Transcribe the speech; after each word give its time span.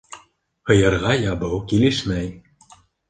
Һыйырға 0.69 1.11
ябыу 1.25 1.59
килешмәй. 1.73 2.33